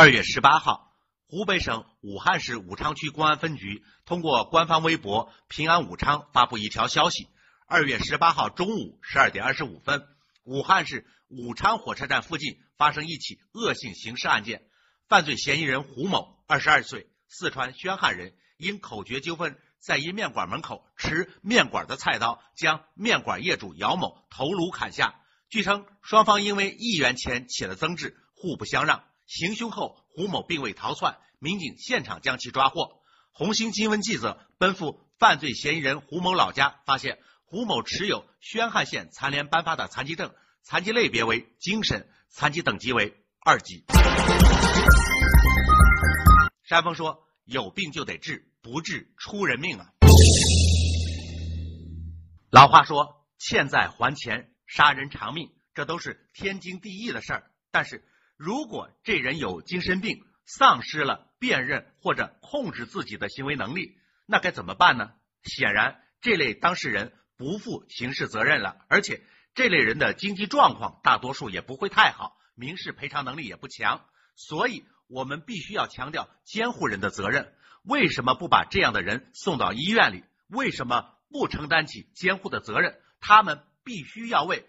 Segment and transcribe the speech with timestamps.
[0.00, 0.94] 二月十八号，
[1.26, 7.26] 湖北省武汉市武昌区公安分局通过官方微博“平安武昌”发布一条消息：
[7.66, 10.06] 二月十八号中午十二点二十五分，
[10.44, 14.62] 武汉市武昌火车站附近发生一起恶性刑事案件，
[15.08, 19.58] 犯罪嫌疑人胡某，二十二岁，四川宣汉人，因口角纠纷。
[19.80, 25.16] 在一面馆门口持面馆的菜刀，将面馆业主姚某头颅砍下。
[25.48, 29.02] 据称，双方因为一元钱起了争执，互不相让。
[29.28, 33.02] 行凶后，胡某并未逃窜，民警现场将其抓获。
[33.30, 43.84] 红星新闻记者奔赴犯罪嫌疑人胡某老家，发现胡某持有宣汉县残联颁发的残疾证，残疾类别为精神残疾，等级为二级。
[46.64, 49.92] 山峰说：“有病就得治。”不治出人命啊！
[52.50, 57.50] 老话说，欠债还钱，杀人偿命，这都是天经地义的事儿。
[57.70, 58.04] 但是
[58.38, 65.10] 如果这人有精神病，丧失了辨认或者控制自己的行为能力，那该怎么办呢？
[65.42, 77.52] 显然，这类当事人不负刑事责任了，而且这类人的经济状况大多数也不会太好，民事赔偿能力也不强，所以我们必须要强调监护人的责任。
[77.82, 80.22] 为什么不把这样的人送到医院里？
[80.46, 83.00] 为什么不承担起监护的责任？
[83.18, 84.64] 他们必须要为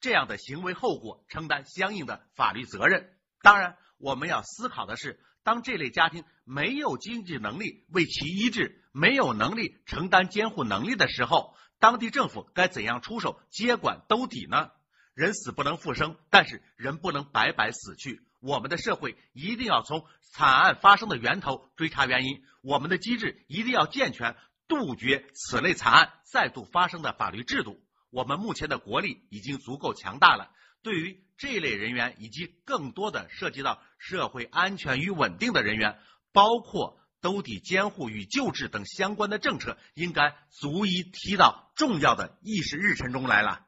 [0.00, 3.10] 这样的行为后果承担相应的法律责任。
[3.44, 14.70] 当然，我们要思考的是，当这类家庭没有经济能力为其医治，没有能力承担监护能力的时候，当地政府该怎样出手接管兜底呢？
[15.12, 18.22] 人死不能复生，但是人不能白白死去。
[18.40, 24.36] 我们的社会一定要从惨案发生的源头追查原因，我们的机制一定要健全，
[24.68, 27.78] 杜绝此类惨案再度发生的法律制度。
[28.14, 30.52] 我们目前的国力已经足够强大了，
[30.84, 35.98] 对于这类人员以及更多的涉及到社会安全与稳定的人员，
[36.32, 43.66] 包括兜底监护与救治等相关的政策，应该足以提到重要的议事日程中来了。